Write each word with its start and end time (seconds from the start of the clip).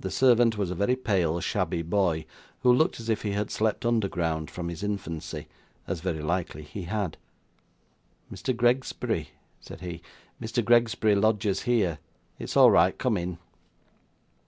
The 0.00 0.10
servant 0.10 0.58
was 0.58 0.72
a 0.72 0.74
very 0.74 0.96
pale, 0.96 1.38
shabby 1.38 1.82
boy, 1.82 2.26
who 2.62 2.72
looked 2.72 2.98
as 2.98 3.08
if 3.08 3.22
he 3.22 3.30
had 3.30 3.52
slept 3.52 3.86
underground 3.86 4.50
from 4.50 4.68
his 4.68 4.82
infancy, 4.82 5.46
as 5.86 6.00
very 6.00 6.20
likely 6.20 6.64
he 6.64 6.82
had. 6.90 7.16
'Mr. 8.32 8.52
Gregsbury?' 8.52 9.28
said 9.60 9.80
he; 9.80 10.02
'Mr. 10.42 10.64
Gregsbury 10.64 11.14
lodges 11.14 11.62
here. 11.62 12.00
It's 12.40 12.56
all 12.56 12.72
right. 12.72 12.98
Come 12.98 13.16
in! 13.16 13.38